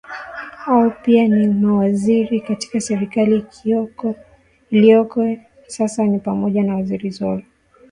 ao 0.65 0.89
pia 0.91 1.27
ni 1.27 1.47
mawaziri 1.47 2.41
katika 2.41 2.79
serikali 2.79 3.45
ilioko 4.71 5.37
sasa 5.67 6.03
ni 6.03 6.19
pamoja 6.19 6.63
na 6.63 6.75
waziri 6.75 7.09
zolo 7.09 7.43